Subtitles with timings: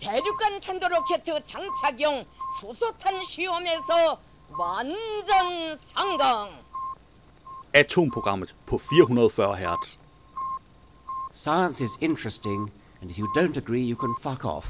[0.00, 2.24] 대륙간 탄도 로켓 장착용
[2.60, 4.20] 수소탄 시험에서
[4.58, 6.50] 완전 성공.
[7.72, 9.98] Atomprogrammet på 440 Hz.
[11.32, 14.68] Science is interesting, and if you don't agree, you can fuck off.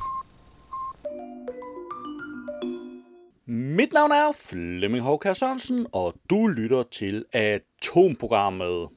[3.47, 8.89] Mit navn er Flemming Håkær Sørensen, og du lytter til Atomprogrammet.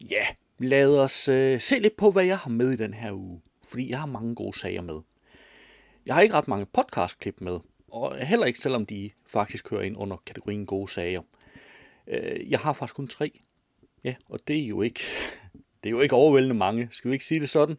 [0.00, 0.26] Ja,
[0.58, 3.89] lad os uh, se lidt på, hvad jeg har med i den her uge, fordi
[3.89, 4.99] jeg har mange gode sager med.
[6.05, 9.97] Jeg har ikke ret mange podcastklip med, og heller ikke selvom de faktisk hører ind
[9.97, 11.21] under kategorien gode sager.
[12.07, 13.41] Øh, jeg har faktisk kun tre.
[14.03, 14.99] Ja, og det er jo ikke,
[15.83, 17.77] det er jo ikke overvældende mange, skal vi ikke sige det sådan?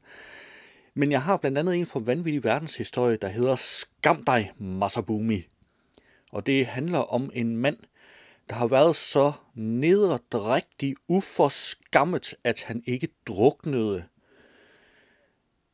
[0.95, 5.43] Men jeg har blandt andet en fra Vanvittig Verdenshistorie, der hedder Skam dig, Masabumi.
[6.33, 7.77] Og det handler om en mand,
[8.49, 14.05] der har været så nederdrægtig uforskammet, at han ikke druknede.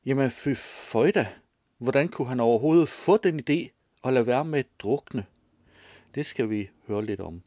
[0.06, 1.26] Jamen, fy føjda.
[1.78, 3.68] Hvordan kunne han overhovedet få den idé
[4.04, 5.24] at lade være med at drukne?
[6.14, 7.42] Det skal vi høre lidt om.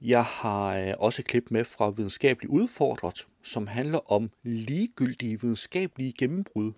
[0.00, 6.12] Jeg har øh, også et klip med fra Videnskabeligt Udfordret, som handler om ligegyldige videnskabelige
[6.18, 6.72] gennembrud.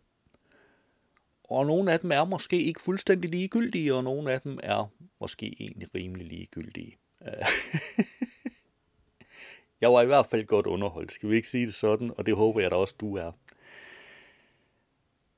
[1.45, 5.57] Og nogle af dem er måske ikke fuldstændig ligegyldige, og nogle af dem er måske
[5.61, 6.99] egentlig rimelig ligegyldige.
[9.81, 12.37] jeg var i hvert fald godt underholdt, skal vi ikke sige det sådan, og det
[12.37, 13.33] håber jeg da også, du er.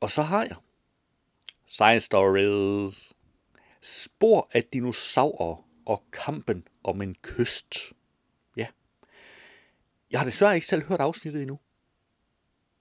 [0.02, 0.56] Og så har jeg
[1.66, 3.12] Science Stories.
[3.82, 7.92] Spor af dinosaurer og kampen om en kyst.
[8.56, 8.66] Ja.
[10.10, 11.58] Jeg har desværre ikke selv hørt afsnittet endnu.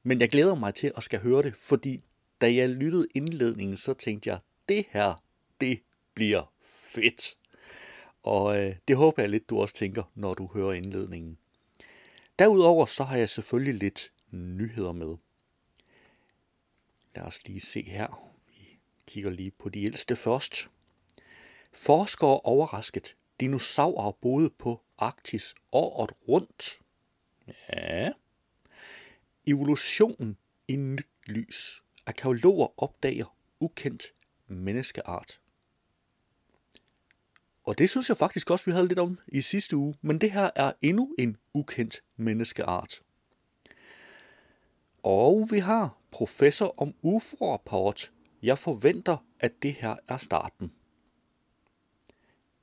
[0.04, 2.04] Men jeg glæder mig til at skal høre det, fordi
[2.42, 5.24] da jeg lyttede indledningen, så tænkte jeg, det her,
[5.62, 5.82] det
[6.14, 7.38] bliver fedt.
[8.24, 11.38] Og øh, det håber jeg lidt, du også tænker, når du hører indledningen.
[12.40, 15.18] Derudover så har jeg selvfølgelig lidt nyheder med.
[17.16, 18.32] Lad os lige se her.
[18.48, 20.70] Vi kigger lige på de ældste først.
[21.74, 23.16] Forskere overrasket.
[23.40, 26.82] Dinosaurer boede på Arktis året rundt.
[27.70, 28.12] Ja.
[29.48, 31.84] Evolutionen i nyt lys.
[32.06, 34.04] Arkeologer opdager ukendt
[34.48, 35.42] menneskeart.
[37.64, 40.32] Og det synes jeg faktisk også, vi havde lidt om i sidste uge, men det
[40.32, 43.02] her er endnu en ukendt menneskeart.
[45.04, 48.12] Og vi har professor om UFO-rapport.
[48.44, 50.74] Jeg forventer, at det her er starten.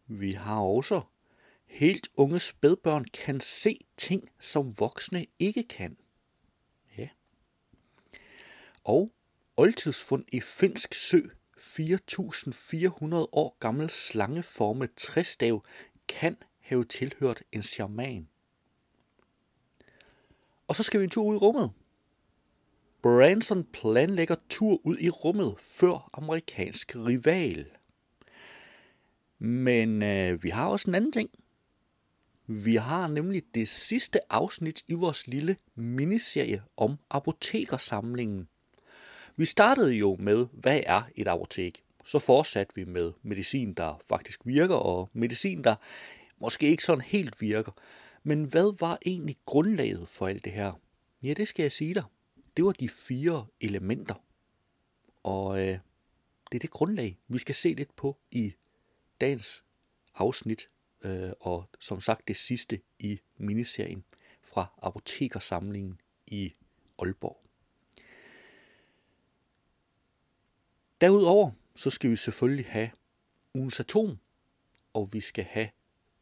[0.06, 1.00] Vi har også
[1.66, 5.96] helt unge spædbørn kan se ting, som voksne ikke kan.
[6.98, 7.08] Ja.
[8.84, 9.12] Og
[9.56, 11.20] oldtidsfund i finsk sø
[11.58, 15.64] 4.400 år gammel slangeformet træstav
[16.08, 18.28] kan have tilhørt en shaman.
[20.68, 21.72] Og så skal vi en tur ud i rummet.
[23.02, 27.66] Branson planlægger tur ud i rummet før amerikansk rival.
[29.38, 31.30] Men øh, vi har også en anden ting.
[32.46, 38.48] Vi har nemlig det sidste afsnit i vores lille miniserie om apotekersamlingen.
[39.36, 41.82] Vi startede jo med, hvad er et apotek?
[42.04, 45.74] Så fortsatte vi med medicin, der faktisk virker, og medicin, der
[46.40, 47.72] måske ikke sådan helt virker.
[48.22, 50.72] Men hvad var egentlig grundlaget for alt det her?
[51.22, 52.04] Ja, det skal jeg sige dig.
[52.58, 54.14] Det var de fire elementer.
[55.22, 55.78] Og øh,
[56.52, 58.54] det er det grundlag, vi skal se lidt på i
[59.20, 59.64] dagens
[60.14, 60.70] afsnit,
[61.02, 64.04] øh, og som sagt det sidste i miniserien
[64.44, 66.54] fra Apotekersamlingen i
[66.98, 67.42] Aalborg.
[71.00, 72.90] Derudover så skal vi selvfølgelig have
[73.54, 74.18] ugens atom,
[74.92, 75.68] og vi skal have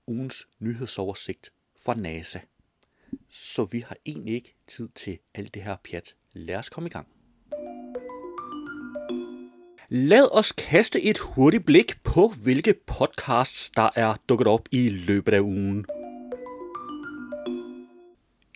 [0.06, 2.40] ugens nyhedsoversigt fra NASA.
[3.30, 6.14] Så vi har egentlig ikke tid til alt det her pjat.
[6.34, 7.06] Lad os komme i gang.
[9.88, 15.34] Lad os kaste et hurtigt blik på, hvilke podcasts, der er dukket op i løbet
[15.34, 15.86] af ugen.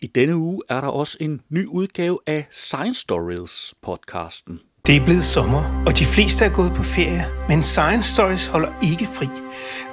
[0.01, 4.59] I denne uge er der også en ny udgave af Science Stories podcasten.
[4.85, 8.73] Det er blevet sommer, og de fleste er gået på ferie, men Science Stories holder
[8.91, 9.27] ikke fri.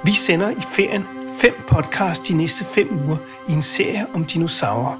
[0.05, 3.17] Vi sender i ferien fem podcasts de næste fem uger
[3.49, 4.97] i en serie om dinosaurer.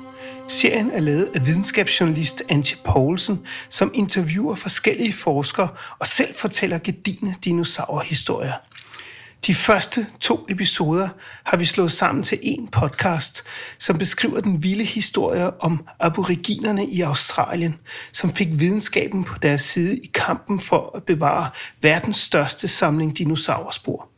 [0.48, 3.40] Serien er lavet af videnskabsjournalist Antje Poulsen,
[3.70, 5.68] som interviewer forskellige forskere
[6.00, 8.54] og selv fortæller gedigende dinosaurhistorier.
[9.48, 11.10] De første to episoder
[11.44, 13.44] har vi slået sammen til en podcast,
[13.78, 17.76] som beskriver den vilde historie om aboriginerne i Australien,
[18.14, 21.50] som fik videnskaben på deres side i kampen for at bevare
[21.82, 24.10] verdens største samling dinosaurspor.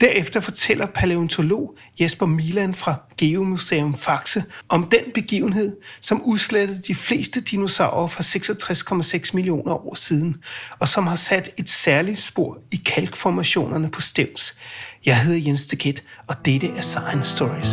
[0.00, 7.40] Derefter fortæller paleontolog Jesper Milan fra Geomuseum Faxe om den begivenhed, som udslettede de fleste
[7.40, 10.36] dinosaurer for 66,6 millioner år siden,
[10.78, 14.56] og som har sat et særligt spor i kalkformationerne på Stevns.
[15.06, 17.68] Jeg hedder Jens Deget, og dette er Science Stories.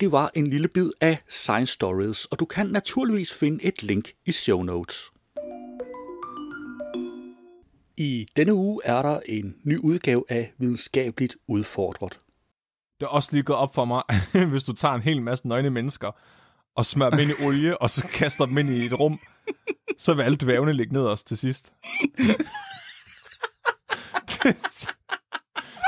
[0.00, 4.10] Det var en lille bid af Science Stories, og du kan naturligvis finde et link
[4.26, 5.10] i show notes.
[7.98, 12.20] I denne uge er der en ny udgave af Videnskabeligt Udfordret.
[13.00, 14.02] Det er også lige gået op for mig,
[14.50, 16.10] hvis du tager en hel masse nøgne mennesker,
[16.76, 19.20] og smører dem ind i olie, og så kaster dem ind i et rum,
[19.98, 21.72] så vil alle dvævne ligge ned os til sidst.
[24.28, 24.56] det,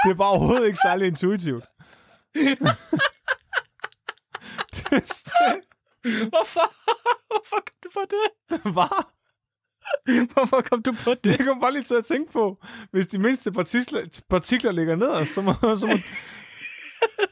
[0.04, 1.64] det er bare overhovedet ikke særlig intuitivt.
[2.34, 2.58] det,
[6.32, 6.72] Hvorfor?
[7.26, 8.60] Hvorfor kom du på det?
[8.72, 9.09] Hvad?
[10.32, 11.38] Hvorfor kom du på det?
[11.38, 12.58] Det kom bare lige til at tænke på.
[12.90, 15.96] Hvis de mindste partikler, partikler ligger ned, så, må, så, må,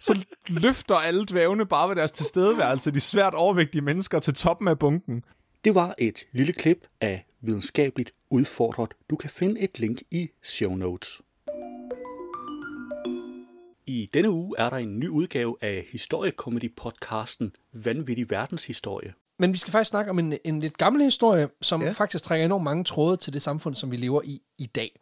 [0.01, 4.79] så løfter alle dvævne bare ved deres tilstedeværelse de svært overvægtige mennesker til toppen af
[4.79, 5.25] bunken.
[5.65, 8.95] Det var et lille klip af Videnskabeligt Udfordret.
[9.11, 11.21] Du kan finde et link i show notes.
[13.87, 19.15] I denne uge er der en ny udgave af historiekomedy-podcasten Vanvittig Verdenshistorie.
[19.39, 21.91] Men vi skal faktisk snakke om en, en lidt gammel historie, som Ja.
[21.91, 25.01] faktisk trækker enormt mange tråde til det samfund, som vi lever i i dag.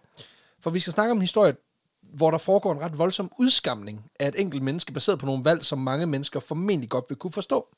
[0.60, 1.56] For vi skal snakke om en historie,
[2.02, 5.64] hvor der foregår en ret voldsom udskamning af et enkelt menneske, baseret på nogle valg,
[5.64, 7.68] som mange mennesker formentlig godt vil kunne forstå.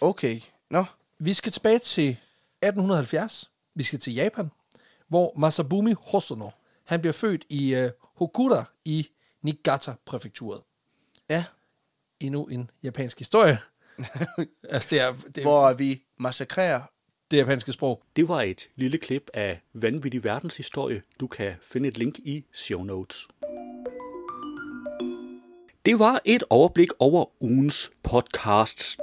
[0.00, 0.40] Okay.
[0.70, 0.84] Nå.
[1.18, 2.08] Vi skal tilbage til
[2.62, 3.50] 1870.
[3.74, 4.50] Vi skal til Japan,
[5.08, 6.50] hvor Masabumi Hosono,
[6.84, 9.08] han bliver født i uh, Hokura i
[9.42, 10.60] Niigata-præfekturet.
[11.30, 11.44] Ja.
[12.20, 13.58] Endnu en japansk historie.
[14.74, 16.82] altså, det er, det, er, Hvor vi massakrerer.
[17.30, 18.02] det japanske sprog.
[18.16, 21.02] Det var et lille klip af Vanvittig Verdenshistorie.
[21.20, 23.28] Du kan finde et link i show notes.
[25.86, 28.98] Det var et overblik over ugens podcasts.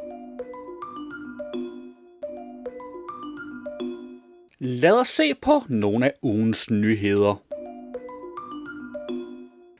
[4.59, 7.43] Lad os se på nogle af ugens nyheder.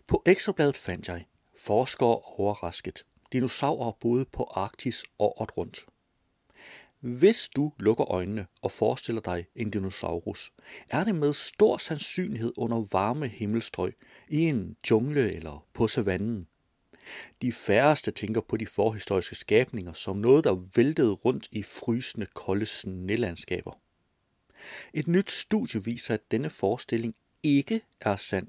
[0.08, 1.26] På Ekstrabladet fandt jeg,
[1.66, 3.04] forskere overrasket.
[3.34, 5.86] Dinosaurer boede på Arktis året rundt.
[7.00, 10.54] Hvis du lukker øjnene og forestiller dig en dinosaurus,
[10.90, 13.96] er det med stor sandsynlighed under varme himmelstrøg
[14.30, 16.48] i en jungle eller på savannen.
[17.42, 22.66] De færreste tænker på de forhistoriske skabninger som noget, der væltede rundt i frysende kolde
[22.66, 23.80] snelandskaber.
[24.94, 28.48] Et nyt studie viser, at denne forestilling ikke er sand.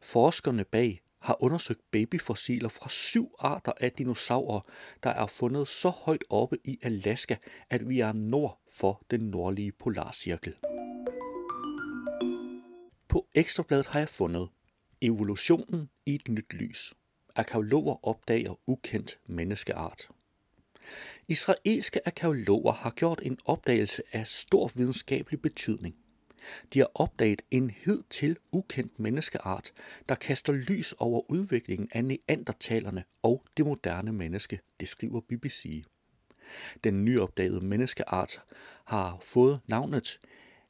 [0.00, 4.60] Forskerne bag har undersøgt babyfossiler fra syv arter af dinosaurer,
[5.02, 7.36] der er fundet så højt oppe i Alaska,
[7.70, 10.54] at vi er nord for den nordlige polarcirkel.
[13.08, 14.48] På Ekstrabladet har jeg fundet
[15.00, 16.94] evolutionen i et nyt lys.
[17.36, 20.08] Arkeologer opdager ukendt menneskeart.
[21.28, 25.94] Israelske arkeologer har gjort en opdagelse af stor videnskabelig betydning.
[26.74, 29.72] De har opdaget en hidtil ukendt menneskeart,
[30.08, 35.84] der kaster lys over udviklingen af neandertalerne og det moderne menneske, det skriver BBC.
[36.84, 38.40] Den nyopdagede menneskeart
[38.84, 40.20] har fået navnet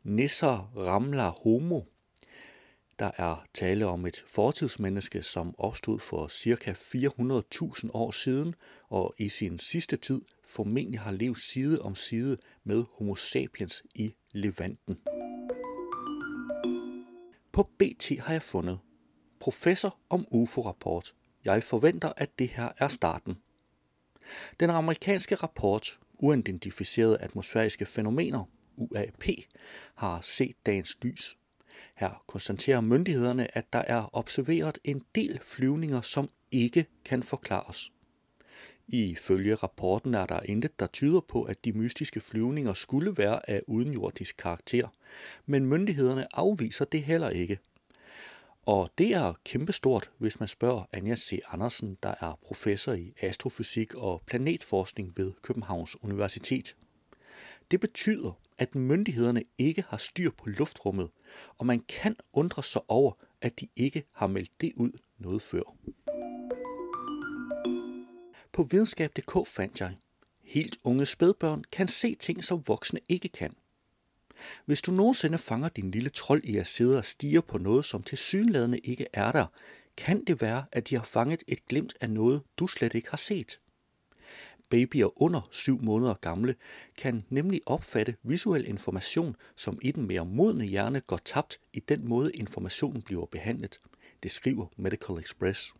[0.03, 1.81] Nesser Ramla Homo.
[2.99, 6.73] Der er tale om et fortidsmenneske, som opstod for ca.
[6.73, 8.55] 400.000 år siden,
[8.89, 14.15] og i sin sidste tid formentlig har levet side om side med Homo sapiens i
[14.35, 14.99] Levanten.
[17.56, 18.79] På BT har jeg fundet
[19.41, 21.15] Professor om UFO-rapport.
[21.44, 23.36] Jeg forventer, at det her er starten.
[24.60, 28.44] Den amerikanske rapport Uidentificerede atmosfæriske fænomener,
[28.77, 29.25] UAP,
[29.94, 31.36] har set dagens lys.
[31.94, 37.93] Her konstaterer myndighederne, at der er observeret en del flyvninger, som ikke kan forklares.
[38.88, 43.62] Ifølge rapporten er der intet, der tyder på, at de mystiske flyvninger skulle være af
[43.66, 44.88] udenjordisk karakter,
[45.46, 47.58] men myndighederne afviser det heller ikke.
[48.66, 51.38] Og det er kæmpestort, hvis man spørger Anja C.
[51.48, 56.76] Andersen, der er professor i astrofysik og planetforskning ved Københavns Universitet.
[57.70, 61.10] Det betyder, at myndighederne ikke har styr på luftrummet,
[61.58, 65.76] og man kan undre sig over, at de ikke har meldt det ud noget før.
[68.56, 69.96] På videnskab.dk fandt jeg,
[70.44, 73.55] helt unge spædbørn kan se ting, som voksne ikke kan.
[74.65, 78.03] Hvis du nogensinde fanger din lille trold i at sidde og stige på noget, som
[78.03, 79.46] til synlædende ikke er der,
[79.96, 83.17] kan det være, at de har fanget et glimt af noget, du slet ikke har
[83.17, 83.60] set.
[84.70, 86.55] Babyer under 7 måneder gamle
[86.96, 92.08] kan nemlig opfatte visuel information, som i den mere modne hjerne går tabt i den
[92.08, 93.81] måde informationen bliver behandlet.
[94.22, 95.75] Det skriver Medical Express.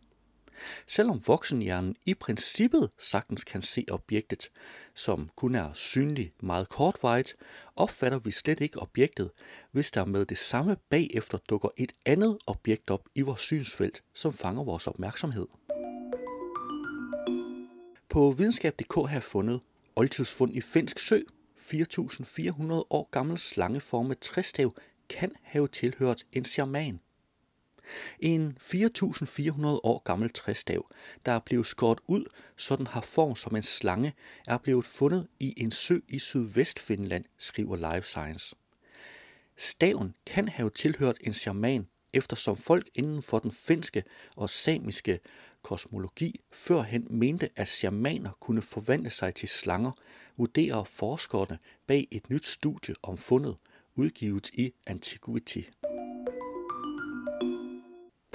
[0.87, 4.49] Selvom voksenhjernen i princippet sagtens kan se objektet,
[4.95, 7.35] som kun er synligt meget kortvarigt,
[7.75, 9.31] opfatter vi slet ikke objektet,
[9.71, 14.33] hvis der med det samme bagefter dukker et andet objekt op i vores synsfelt, som
[14.33, 15.47] fanger vores opmærksomhed.
[18.09, 19.61] På videnskab.dk har jeg fundet
[19.95, 21.19] oldtidsfund i Finsk Sø.
[21.57, 24.73] 4.400 år gammel slangeformet træstav
[25.09, 26.99] kan have tilhørt en shaman.
[28.19, 30.91] En 4.400 år gammel træstav,
[31.25, 32.25] der er blevet skåret ud,
[32.57, 34.13] så den har form som en slange,
[34.47, 38.55] er blevet fundet i en sø i sydvestfinland, skriver Life Science.
[39.57, 44.03] Staven kan have tilhørt en shaman, eftersom folk inden for den finske
[44.35, 45.19] og samiske
[45.61, 49.91] kosmologi førhen mente, at shamaner kunne forvandle sig til slanger,
[50.37, 53.55] vurderer forskerne bag et nyt studie om fundet,
[53.95, 55.61] udgivet i Antiquity.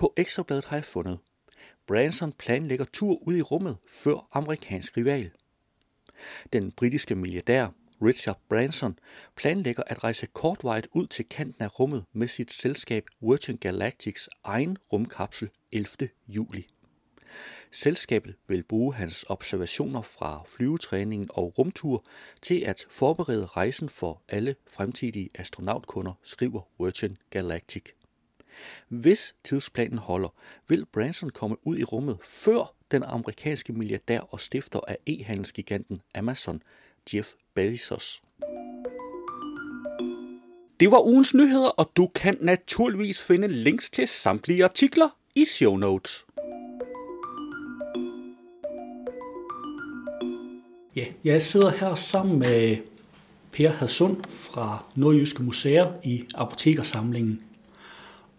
[0.02, 1.18] På Ekstrabladet har jeg fundet,
[1.86, 5.30] Branson planlægger tur ud i rummet før amerikansk rival.
[6.52, 7.68] Den britiske milliardær
[8.04, 8.98] Richard Branson
[9.36, 14.76] planlægger at rejse kortvarigt ud til kanten af rummet med sit selskab Virgin Galactics egen
[14.92, 16.08] rumkapsel 11.
[16.28, 16.66] juli.
[17.72, 22.04] Selskabet vil bruge hans observationer fra flyvetræningen og rumtur
[22.40, 28.01] til at forberede rejsen for alle fremtidige astronautkunder, skriver Virgin Galactic.
[28.88, 30.28] Hvis tidsplanen holder,
[30.68, 36.62] vil Branson komme ud i rummet før den amerikanske milliardær og stifter af e-handelsgiganten Amazon,
[37.14, 38.22] Jeff Bezos.
[40.80, 45.76] Det var ugens nyheder, og du kan naturligvis finde links til samtlige artikler i show
[45.76, 46.26] notes.
[50.96, 52.76] Ja, jeg sidder her sammen med
[53.52, 57.42] Per Hadsund fra Nordjyske Museer i Apotekersamlingen.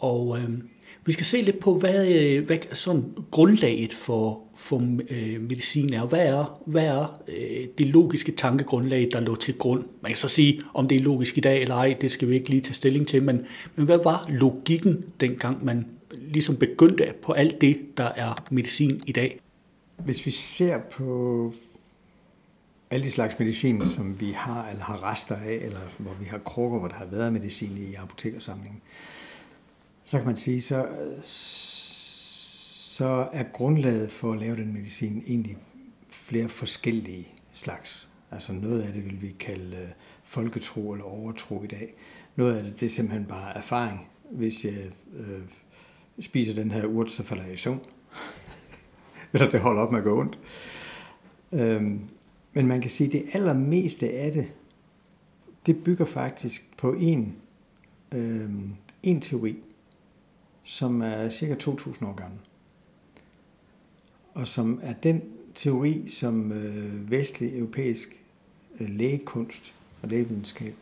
[0.03, 0.49] Og øh,
[1.05, 4.77] vi skal se lidt på, hvad, øh, hvad sådan grundlaget for, for
[5.09, 6.05] øh, medicin er.
[6.05, 9.83] Hvad er, hvad er øh, det logiske tankegrundlag, der lå til grund?
[10.01, 12.35] Man kan så sige, om det er logisk i dag eller ej, det skal vi
[12.35, 13.45] ikke lige tage stilling til, men,
[13.75, 15.85] men hvad var logikken, dengang man
[16.21, 19.39] ligesom begyndte på alt det, der er medicin i dag?
[19.97, 21.53] Hvis vi ser på
[22.91, 26.37] alle de slags medicin, som vi har eller har rester af, eller hvor vi har
[26.37, 28.81] krukker, hvor der har været medicin i apotekersamlingen,
[30.05, 30.87] så kan man sige, så,
[32.93, 35.57] så er grundlaget for at lave den medicin egentlig
[36.09, 38.09] flere forskellige slags.
[38.31, 39.87] Altså noget af det vil vi kalde øh,
[40.23, 41.93] folketro eller overtro i dag.
[42.35, 44.07] Noget af det, det er simpelthen bare erfaring.
[44.31, 44.73] Hvis jeg
[45.17, 45.41] øh,
[46.19, 47.79] spiser den her urt, så falder jeg i søvn.
[49.33, 50.39] eller det holder op med at gå ondt.
[51.51, 51.99] Øhm,
[52.53, 54.53] men man kan sige, at det allermeste af det,
[55.65, 57.35] det bygger faktisk på en,
[58.11, 58.49] øh,
[59.03, 59.55] en teori,
[60.63, 62.39] som er cirka 2.000 år gammel.
[64.33, 65.21] Og som er den
[65.55, 68.23] teori, som øh, vestlig europæisk
[68.79, 70.75] øh, lægekunst og lægevidenskab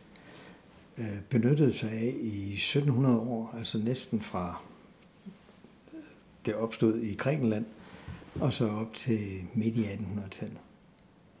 [0.98, 4.62] øh, benyttede sig af i 1700 år, altså næsten fra
[5.94, 6.00] øh,
[6.46, 7.64] det opstod i Grækenland,
[8.40, 10.58] og så op til midt i 1800-tallet.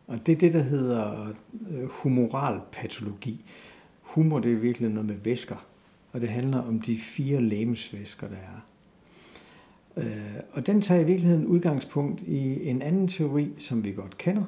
[0.06, 1.34] Og det er det, der hedder
[1.70, 3.44] øh, humoral patologi.
[4.00, 5.66] Humor, det er virkelig noget med væsker,
[6.12, 8.66] og det handler om de fire lægemsvæsker, der er.
[9.96, 14.44] Øh, og den tager i virkeligheden udgangspunkt i en anden teori, som vi godt kender.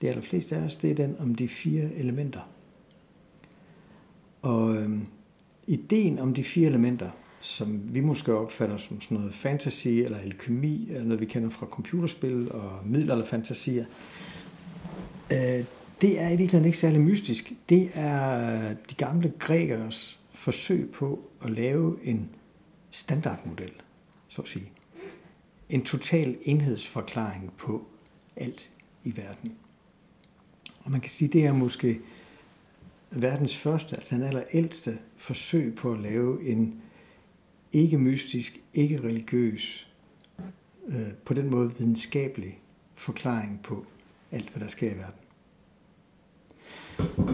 [0.00, 2.50] Det allerfleste af os, det er den om de fire elementer.
[4.42, 5.06] Og øhm,
[5.66, 10.86] ideen om de fire elementer, som vi måske opfatter som sådan noget fantasy eller alkemi,
[10.90, 13.84] eller noget vi kender fra computerspil og middelalderfantasier,
[15.32, 15.64] øh,
[16.00, 17.52] det er i virkeligheden ikke særlig mystisk.
[17.68, 22.30] Det er de gamle grækers forsøg på at lave en
[22.90, 23.72] standardmodel,
[24.28, 24.72] så at sige.
[25.68, 27.86] En total enhedsforklaring på
[28.36, 28.70] alt
[29.04, 29.54] i verden.
[30.80, 32.00] Og man kan sige, det er måske
[33.10, 36.82] verdens første, altså den allerældste forsøg på at lave en
[37.72, 39.88] ikke mystisk, ikke religiøs,
[40.86, 42.60] øh, på den måde videnskabelig
[42.94, 43.86] forklaring på
[44.30, 45.23] alt, hvad der sker i verden.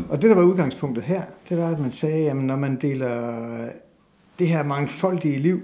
[0.08, 3.68] Og det, der var udgangspunktet her, det var, at man sagde, at når man deler
[4.38, 5.60] det her mangfoldige liv,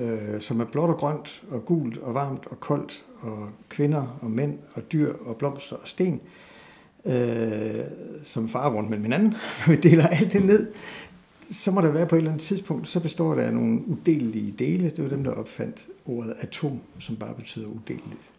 [0.00, 4.30] øh, som er blåt og grønt, og gult og varmt og koldt, og kvinder og
[4.30, 6.20] mænd og dyr og blomster og sten,
[7.04, 7.14] øh,
[8.24, 9.34] som farer rundt mellem hinanden,
[9.68, 10.72] vi deler alt det ned,
[11.50, 14.54] så må der være på et eller andet tidspunkt, så består der af nogle udelelige
[14.58, 14.90] dele.
[14.90, 18.30] Det var dem, der opfandt ordet atom, som bare betyder udeleligt.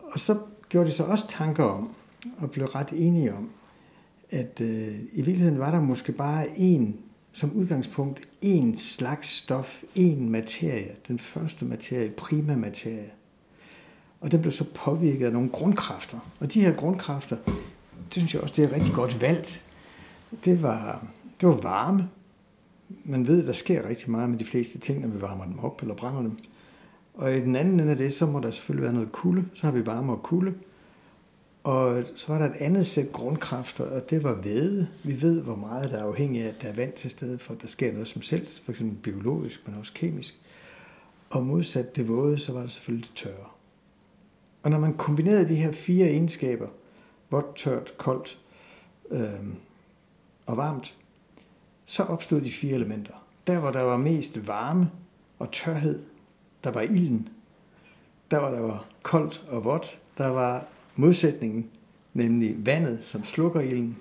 [0.00, 0.38] Og så
[0.68, 1.90] gjorde de så også tanker om,
[2.38, 3.50] og blev ret enige om,
[4.30, 6.96] at øh, i virkeligheden var der måske bare en
[7.36, 13.10] som udgangspunkt en slags stof, en materie, den første materie, prima materie.
[14.20, 16.18] Og den blev så påvirket af nogle grundkræfter.
[16.40, 17.36] Og de her grundkræfter,
[17.96, 19.64] det synes jeg også, det er rigtig godt valgt.
[20.44, 21.06] Det var,
[21.40, 22.08] det var varme.
[23.04, 25.82] Man ved, der sker rigtig meget med de fleste ting, når vi varmer dem op
[25.82, 26.38] eller brænder dem.
[27.14, 29.44] Og i den anden ende af det, så må der selvfølgelig være noget kulde.
[29.54, 30.54] Så har vi varme og kulde.
[31.66, 34.88] Og så var der et andet sæt grundkræfter, og det var væde.
[35.04, 37.54] Vi ved, hvor meget der er afhængig af, at der er vand til stede, for
[37.54, 40.40] at der sker noget som selv, for eksempel biologisk, men også kemisk.
[41.30, 43.46] Og modsat det våde, så var der selvfølgelig det tørre.
[44.62, 46.68] Og når man kombinerede de her fire egenskaber,
[47.30, 48.38] vådt, tørt, koldt
[49.10, 49.46] øh,
[50.46, 50.94] og varmt,
[51.84, 53.26] så opstod de fire elementer.
[53.46, 54.90] Der, hvor der var mest varme
[55.38, 56.02] og tørhed,
[56.64, 57.28] der var ilden.
[58.30, 60.66] Der, hvor der var koldt og vådt, der var
[60.96, 61.70] modsætningen,
[62.14, 63.98] nemlig vandet, som slukker ilden.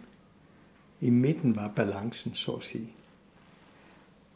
[1.01, 2.89] I midten var balancen, så at sige.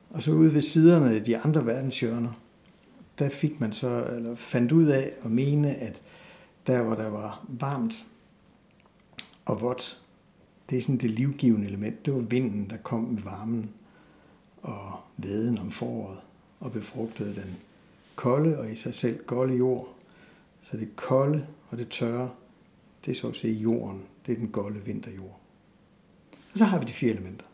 [0.09, 2.31] Og så ude ved siderne af de andre verdenshjørner,
[3.19, 6.01] der fik man så, eller fandt ud af at mene, at
[6.67, 8.05] der hvor der var varmt
[9.45, 10.01] og vådt,
[10.69, 12.05] det er sådan det livgivende element.
[12.05, 13.71] Det var vinden, der kom med varmen
[14.61, 16.19] og væden om foråret
[16.59, 17.57] og befrugtede den
[18.15, 19.95] kolde og i sig selv golde jord.
[20.61, 22.29] Så det kolde og det tørre,
[23.05, 24.03] det er så at sige jorden.
[24.25, 25.39] Det er den golde vinterjord.
[26.51, 27.45] Og så har vi de fire elementer.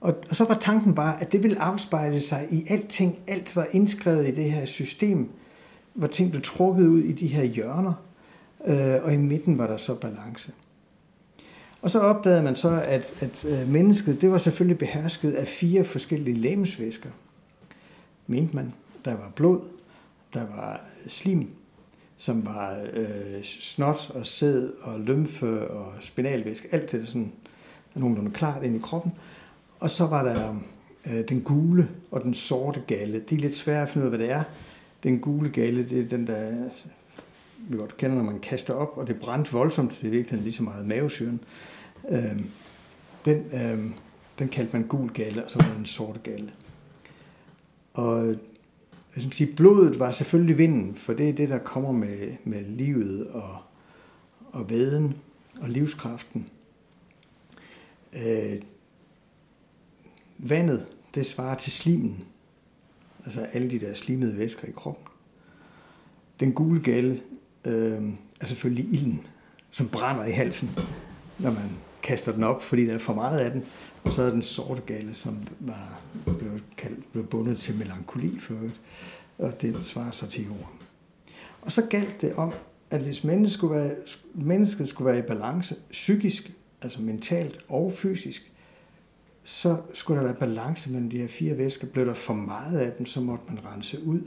[0.00, 3.18] Og, og så var tanken bare, at det ville afspejle sig i alting.
[3.26, 5.30] Alt var indskrevet i det her system,
[5.94, 7.92] hvor ting blev trukket ud i de her hjørner,
[8.66, 10.52] øh, og i midten var der så balance.
[11.82, 15.84] Og så opdagede man så, at, at øh, mennesket, det var selvfølgelig behersket af fire
[15.84, 17.10] forskellige lægemsvæsker.
[18.26, 18.72] Mente man.
[19.04, 19.60] Der var blod,
[20.34, 21.54] der var slim,
[22.16, 26.68] som var øh, snot og sæd og lymfe og spinalvæske.
[26.72, 27.32] Alt det der sådan
[27.94, 29.12] nogenlunde klart ind i kroppen.
[29.80, 30.54] Og så var der
[31.06, 33.20] øh, den gule og den sorte galle.
[33.20, 34.42] Det er lidt svært at finde ud af, hvad det er.
[35.02, 36.68] Den gule galle, det er den, der
[37.68, 39.98] vi godt kender, når man kaster op, og det brændte voldsomt.
[40.00, 41.40] Det er virkelig lige så meget mavesyren.
[42.10, 42.40] Øh,
[43.24, 43.90] den, øh,
[44.38, 46.52] den kaldte man gul galle, og så var den sorte galle.
[47.94, 48.34] Og
[49.16, 52.64] jeg skal sige, blodet var selvfølgelig vinden, for det er det, der kommer med, med
[52.64, 53.58] livet og,
[54.52, 55.16] og væden
[55.60, 56.48] og livskraften.
[58.16, 58.62] Øh,
[60.38, 62.24] vandet, det svarer til slimen,
[63.24, 65.06] altså alle de der slimede væsker i kroppen.
[66.40, 67.20] Den gule gale
[67.64, 68.02] øh,
[68.40, 69.26] er selvfølgelig ilden,
[69.70, 70.70] som brænder i halsen,
[71.38, 71.70] når man
[72.04, 73.64] kaster den op, fordi der er for meget af den.
[74.04, 78.54] Og så er den sorte gale, som var, blev, kaldt, blev bundet til melankoli for
[78.54, 78.80] øvrigt,
[79.38, 80.78] og det svarer så til jorden.
[81.62, 82.52] Og så galt det om,
[82.90, 83.94] at hvis mennesket skulle være,
[84.34, 88.52] mennesket skulle være i balance psykisk, altså mentalt og fysisk,
[89.44, 91.86] så skulle der være balance mellem de her fire væsker.
[91.86, 94.20] Blev der for meget af dem, så måtte man rense ud.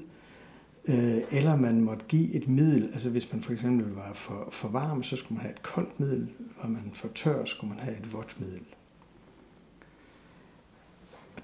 [0.90, 4.68] Øh, eller man måtte give et middel, altså hvis man for eksempel var for, for
[4.68, 7.98] varm, så skulle man have et koldt middel, og man for tør, skulle man have
[7.98, 8.62] et vådt middel.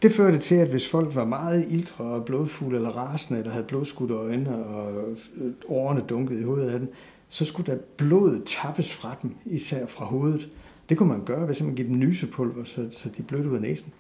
[0.01, 3.65] Det førte til, at hvis folk var meget ildre og blodfulde eller rasende, eller havde
[3.65, 6.93] blodskudte øjne og øh, årene dunket i hovedet af dem,
[7.29, 10.49] så skulle der blod tappes fra dem, især fra hovedet.
[10.89, 13.62] Det kunne man gøre, hvis man give dem nysepulver, så, så de blødte ud af
[13.62, 13.93] næsen.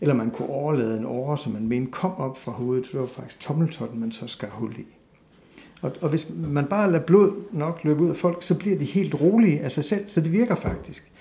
[0.00, 2.88] Eller man kunne overlade en åre, som man mente kom op fra hovedet.
[2.92, 4.86] Det var faktisk tommeltotten, man så skar hul i.
[5.82, 8.84] Og, og hvis man bare lader blod nok løbe ud af folk, så bliver de
[8.84, 11.12] helt rolige af sig selv, så det virker faktisk.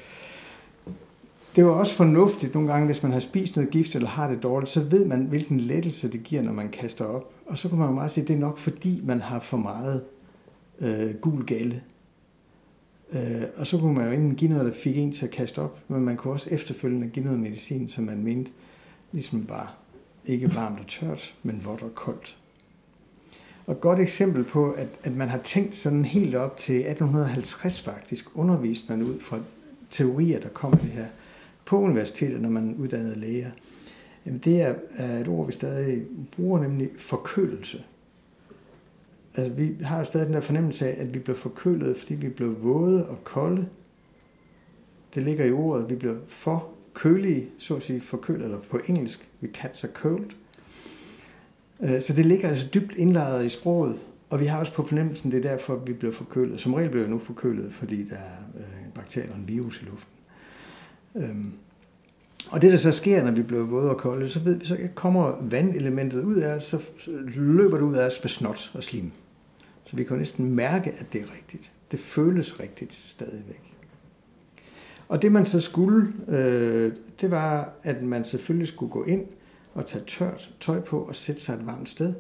[1.55, 4.43] Det var også fornuftigt nogle gange, hvis man har spist noget gift eller har det
[4.43, 7.33] dårligt, så ved man, hvilken lettelse det giver, når man kaster op.
[7.45, 10.03] Og så kan man meget sige, at det er nok fordi, man har for meget
[10.81, 11.81] øh, gul gale.
[13.13, 15.59] Øh, og så kunne man jo enten give noget, der fik en til at kaste
[15.59, 18.51] op, men man kunne også efterfølgende give noget medicin, som man mente
[19.11, 19.77] ligesom var
[20.25, 22.37] ikke varmt og tørt, men vådt og koldt.
[23.65, 27.81] Og et godt eksempel på, at, at man har tænkt sådan helt op til 1850
[27.81, 29.39] faktisk, undervist man ud fra
[29.89, 31.05] teorier, der kom det her
[31.65, 33.51] på universitetet, når man uddannede læger.
[34.25, 36.03] Jamen det er, er et ord, vi stadig
[36.35, 37.83] bruger, nemlig forkølelse.
[39.37, 42.29] Altså vi har jo stadig den der fornemmelse af, at vi bliver forkølet, fordi vi
[42.29, 43.65] blev våde og kolde.
[45.15, 48.79] Det ligger i ordet, at vi bliver for kølige, så at sige forkølet, eller på
[48.87, 50.25] engelsk, we catch a cold.
[51.83, 53.95] Øh, så det ligger altså dybt indlejret i sproget,
[54.29, 56.61] og vi har også på fornemmelsen, det er derfor, vi bliver forkølet.
[56.61, 59.81] Som regel bliver vi nu forkølet, fordi der er øh, en bakterie eller en virus
[59.81, 60.13] i luften.
[61.15, 61.53] Øhm,
[62.51, 64.77] og det, der så sker, når vi bliver våde og kolde, så, ved vi, så
[64.95, 66.81] kommer vandelementet ud af så
[67.35, 69.11] løber det ud af os med snot og slim.
[69.85, 71.71] Så vi kan næsten mærke, at det er rigtigt.
[71.91, 73.75] Det føles rigtigt stadigvæk.
[75.07, 79.25] Og det man så skulle, øh, det var, at man selvfølgelig skulle gå ind
[79.73, 82.13] og tage tørt tøj på og sætte sig et varmt sted.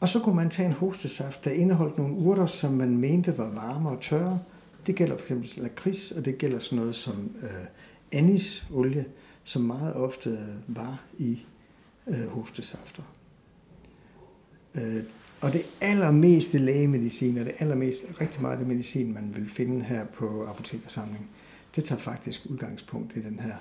[0.00, 3.50] Og så kunne man tage en hostesaft, der indeholdt nogle urter, som man mente var
[3.50, 4.40] varme og tørre.
[4.86, 7.66] Det gælder fx lakrids, og det gælder sådan noget som øh,
[8.12, 9.04] anisolie,
[9.44, 11.46] som meget ofte var i
[12.06, 13.02] øh, hostesafter.
[14.76, 15.02] Øh,
[15.40, 19.84] og det allermeste lægemedicin, og det allermest, rigtig meget af det medicin, man vil finde
[19.84, 21.28] her på apotekersamlingen,
[21.76, 23.54] det tager faktisk udgangspunkt i den her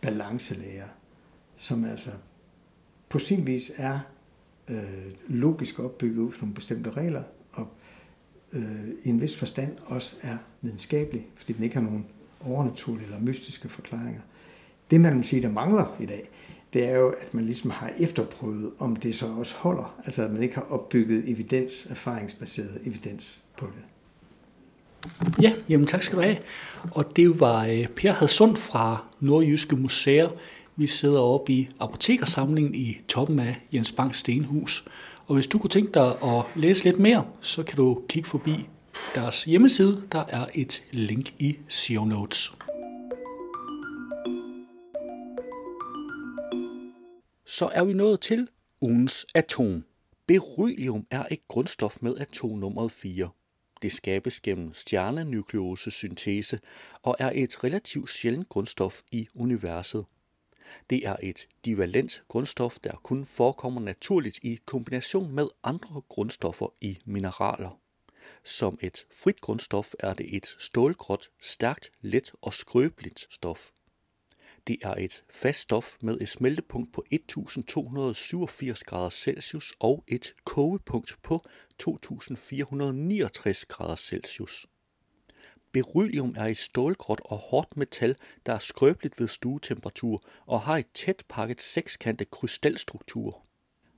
[0.00, 0.86] balancelæger,
[1.56, 2.10] som altså
[3.08, 3.98] på sin vis er
[4.70, 7.68] øh, logisk opbygget ud fra nogle bestemte regler, og
[8.52, 12.06] øh, i en vis forstand også er videnskabelig, fordi den ikke har nogen
[12.40, 14.20] overnaturlige eller mystiske forklaringer.
[14.90, 16.30] Det man vil sige, der mangler i dag,
[16.76, 19.94] det er jo, at man ligesom har efterprøvet, om det så også holder.
[20.04, 23.84] Altså at man ikke har opbygget evidens, erfaringsbaseret evidens på det.
[25.42, 26.36] Ja, jamen tak skal du have.
[26.90, 30.28] Og det var øh, Per Hadsund fra Nordjyske Museer.
[30.76, 34.84] Vi sidder oppe i apotekersamlingen i toppen af Jens Bang Stenhus.
[35.26, 38.68] Og hvis du kunne tænke dig at læse lidt mere, så kan du kigge forbi
[39.14, 40.02] deres hjemmeside.
[40.12, 42.52] Der er et link i show notes.
[47.56, 48.48] Så er vi nået til
[48.80, 49.84] ugens atom.
[50.26, 53.30] Beryllium er et grundstof med atomnummeret 4.
[53.82, 56.60] Det skabes gennem stjernenukleosesyntese
[57.02, 60.04] og er et relativt sjældent grundstof i universet.
[60.90, 66.98] Det er et divalent grundstof, der kun forekommer naturligt i kombination med andre grundstoffer i
[67.04, 67.80] mineraler.
[68.44, 73.70] Som et frit grundstof er det et stålgråt, stærkt, let og skrøbeligt stof.
[74.66, 81.16] Det er et fast stof med et smeltepunkt på 1287 grader Celsius og et kogepunkt
[81.22, 81.44] på
[81.78, 84.66] 2469 grader Celsius.
[85.72, 90.86] Beryllium er et stålgråt og hårdt metal, der er skrøbeligt ved stuetemperatur og har et
[90.94, 93.46] tæt pakket sekskantet krystalstruktur.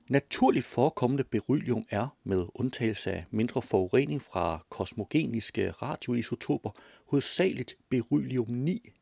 [0.09, 6.71] Naturligt forekommende beryllium er, med undtagelse af mindre forurening fra kosmogeniske radioisotoper,
[7.07, 8.98] hovedsageligt beryllium-9.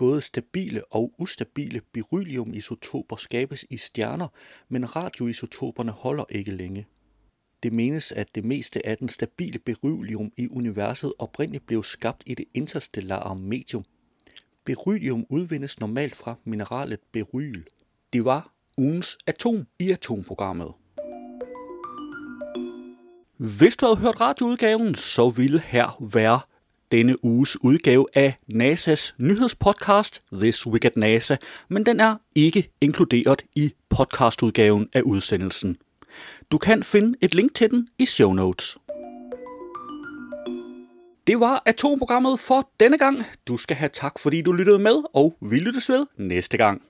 [0.00, 4.28] Både stabile og ustabile berylliumisotoper skabes i stjerner,
[4.68, 6.86] men radioisotoperne holder ikke længe.
[7.62, 12.34] Det menes, at det meste af den stabile beryllium i universet oprindeligt blev skabt i
[12.34, 13.84] det interstellare medium.
[14.64, 17.64] Beryllium udvindes normalt fra mineralet beryl.
[18.12, 20.72] Det var ugens atom i atomprogrammet.
[23.36, 26.40] Hvis du havde hørt radioudgaven, så ville her være
[26.92, 31.36] denne uges udgave af NASA's nyhedspodcast This Week at NASA,
[31.68, 35.76] men den er ikke inkluderet i podcastudgaven af udsendelsen.
[36.50, 38.78] Du kan finde et link til den i show notes.
[41.26, 43.16] Det var atomprogrammet for denne gang.
[43.46, 46.82] Du skal have tak, fordi du lyttede med, og vi lyttes ved næste gang.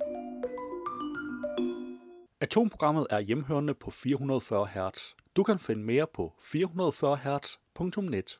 [2.40, 5.14] Atomprogrammet er hjemhørende på 440 Hz.
[5.36, 8.38] Du kan finde mere på 440 Hz.net.